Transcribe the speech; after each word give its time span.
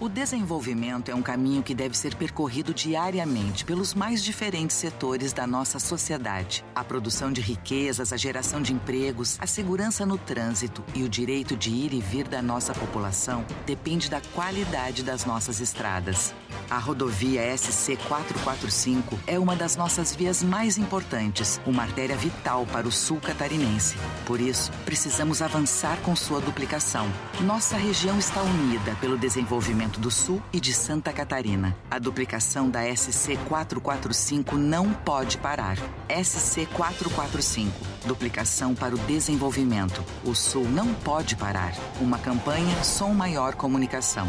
O 0.00 0.08
desenvolvimento 0.08 1.10
é 1.10 1.14
um 1.14 1.22
caminho 1.22 1.60
que 1.60 1.74
deve 1.74 1.98
ser 1.98 2.14
percorrido 2.14 2.72
diariamente 2.72 3.64
pelos 3.64 3.94
mais 3.94 4.22
diferentes 4.22 4.76
setores 4.76 5.32
da 5.32 5.44
nossa 5.44 5.80
sociedade. 5.80 6.64
A 6.72 6.84
produção 6.84 7.32
de 7.32 7.40
riquezas, 7.40 8.12
a 8.12 8.16
geração 8.16 8.62
de 8.62 8.72
empregos, 8.72 9.36
a 9.40 9.46
segurança 9.46 10.06
no 10.06 10.16
trânsito 10.16 10.84
e 10.94 11.02
o 11.02 11.08
direito 11.08 11.56
de 11.56 11.70
ir 11.70 11.92
e 11.92 12.00
vir 12.00 12.28
da 12.28 12.40
nossa 12.40 12.72
população 12.72 13.44
depende 13.66 14.08
da 14.08 14.20
qualidade 14.20 15.02
das 15.02 15.24
nossas 15.24 15.58
estradas. 15.58 16.32
A 16.70 16.78
rodovia 16.78 17.56
SC 17.56 17.96
445 17.96 19.18
é 19.26 19.38
uma 19.38 19.56
das 19.56 19.74
nossas 19.74 20.14
vias 20.14 20.42
mais 20.42 20.76
importantes, 20.76 21.58
uma 21.64 21.82
artéria 21.82 22.14
vital 22.16 22.66
para 22.66 22.86
o 22.86 22.92
sul 22.92 23.18
catarinense. 23.20 23.96
Por 24.26 24.38
isso, 24.38 24.70
precisamos 24.84 25.40
avançar 25.40 25.96
com 26.02 26.14
sua 26.14 26.40
duplicação. 26.40 27.10
Nossa 27.40 27.76
região 27.78 28.18
está 28.18 28.42
unida 28.42 28.94
pelo 29.00 29.16
desenvolvimento 29.16 29.98
do 29.98 30.10
Sul 30.10 30.42
e 30.52 30.60
de 30.60 30.74
Santa 30.74 31.10
Catarina. 31.10 31.74
A 31.90 31.98
duplicação 31.98 32.68
da 32.68 32.82
SC 32.94 33.38
445 33.48 34.56
não 34.58 34.92
pode 34.92 35.38
parar. 35.38 35.78
SC 36.22 36.66
445 36.74 37.72
Duplicação 38.06 38.74
para 38.74 38.94
o 38.94 38.98
desenvolvimento. 38.98 40.04
O 40.22 40.34
Sul 40.34 40.68
não 40.68 40.92
pode 40.92 41.34
parar. 41.34 41.72
Uma 42.00 42.18
campanha 42.18 42.84
Som 42.84 43.14
Maior 43.14 43.54
Comunicação. 43.54 44.28